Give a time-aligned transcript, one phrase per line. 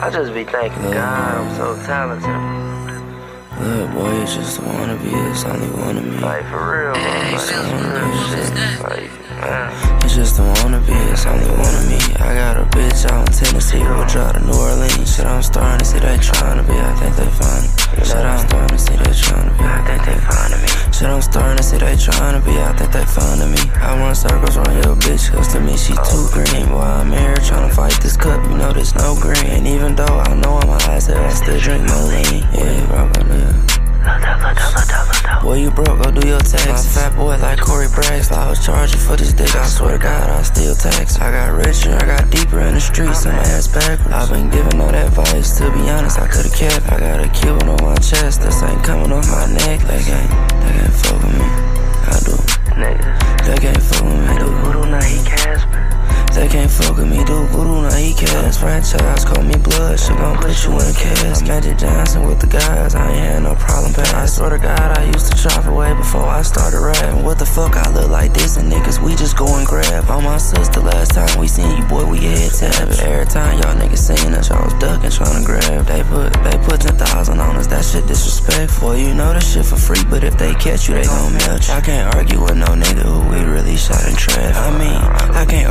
[0.00, 2.30] I just be thanking God I'm so talented.
[3.58, 6.22] Look, boy, you just wanna be, it's only one of me.
[6.22, 7.02] Like for real, bro.
[7.02, 8.46] Like that's real shit.
[8.78, 9.10] Like,
[9.42, 9.74] man.
[10.02, 11.98] You just don't wanna be, it's only one of me.
[12.22, 15.16] I got a bitch out in Tennessee, we'll drive to New Orleans.
[15.16, 18.06] Shit, I'm starting to see they trying to be, I think they find me.
[18.06, 19.97] Shit, I'm starting to see they trying to be, I think they finding me.
[20.98, 23.70] Shit, I'm starting to see they trying to be, out, think they finding me.
[23.78, 26.66] I run circles around your bitch, cause to me she too green.
[26.66, 29.46] Boy, I'm here trying to fight this cup, you know there's no green.
[29.46, 32.42] And even though I know I'm a ass, I still drink my lean.
[32.50, 33.78] Yeah, bro, yeah.
[35.40, 36.66] Boy, you broke, go do your tax.
[36.66, 38.32] I'm fat boy like Corey Brax.
[38.32, 41.16] I was charging for this dick, I swear to God, I still tax.
[41.20, 41.87] I got richer,
[42.88, 44.12] streets, my ass backwards.
[44.12, 46.90] I've been giving all that advice, to be honest, I could've kept.
[46.90, 49.80] I got a Cuban on my chest, this ain't coming off my neck.
[49.84, 50.30] They can't,
[50.64, 51.48] they can't fuck with me.
[52.08, 52.34] I do.
[52.80, 53.18] Niggas.
[53.46, 55.98] They can't fuck with me, Do voodoo, now he Casper.
[56.34, 57.48] They can't fuck with me, dude.
[57.50, 58.60] Voodoo, now he cast.
[58.60, 59.98] Franchise, call me blood.
[59.98, 61.42] Shit gon' put you in a cast.
[61.42, 62.94] I'm Magic Johnson with the guys.
[62.94, 63.77] I ain't had no problem
[64.38, 67.24] swear to God, I used to chop away before I started rapping.
[67.24, 70.08] What the fuck, I look like this and niggas, we just go and grab.
[70.10, 73.00] On my sister, last time we seen you, boy, we head tapping.
[73.02, 75.86] Every time y'all niggas seen us, y'all was ducking, trying to grab.
[75.86, 78.96] They put, they put 10,000 on us, that shit disrespectful.
[78.96, 81.74] You know this shit for free, but if they catch you, they gon' melt you.
[81.74, 84.54] I can't argue with no nigga who we really shot in traffic.
[84.54, 85.02] I mean,
[85.34, 85.67] I can't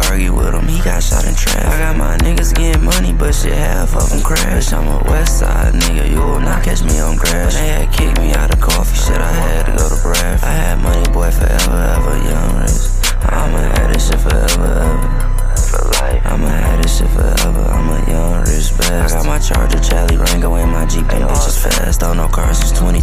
[3.38, 4.73] shit, half of them crash.
[4.73, 7.53] I'm a west side nigga, you will not catch me on grass.
[7.53, 10.43] They had kicked me out of coffee, shit, I had to go to Brad.
[10.43, 12.97] I had money, boy, forever, ever, young rich.
[13.21, 15.27] I'ma have this shit forever, ever.
[15.67, 16.21] For life.
[16.25, 17.63] I'ma have this shit forever.
[17.69, 19.03] I'm a young rich bastard.
[19.03, 21.08] I got my Charger, Charlie Rango, and my Jeep.
[21.08, 21.99] Them bitches fast.
[21.99, 22.96] Don't know cars since 2020.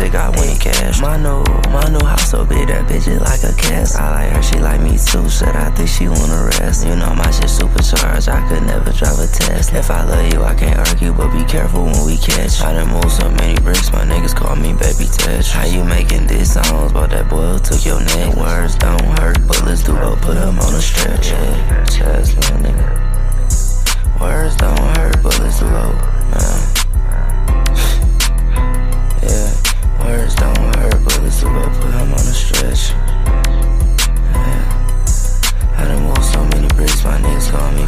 [0.00, 0.14] Sick.
[0.14, 1.00] I win cash.
[1.00, 3.96] My new, my new house so big that bitch is like a cast.
[3.96, 5.28] I like her, she like me too.
[5.28, 6.86] Shit, I think she wanna rest.
[6.86, 8.28] You know my shit supercharged.
[8.28, 9.74] I could never drive a test.
[9.74, 12.60] If I love you, I can't argue, but be careful when we catch.
[12.62, 13.92] I done moved so many bricks.
[13.92, 15.52] My niggas call me baby touch.
[15.52, 18.36] How you making these songs about that boy took your neck?
[18.36, 19.89] Words don't hurt, bullets do.